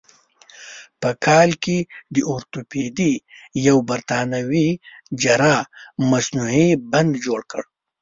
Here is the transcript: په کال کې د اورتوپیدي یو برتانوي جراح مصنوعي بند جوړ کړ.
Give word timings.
په 1.01 1.09
کال 1.25 1.49
کې 1.63 1.77
د 2.13 2.15
اورتوپیدي 2.31 3.13
یو 3.67 3.77
برتانوي 3.89 4.67
جراح 5.21 5.61
مصنوعي 6.11 6.69
بند 6.91 7.11
جوړ 7.25 7.41
کړ. 7.51 7.63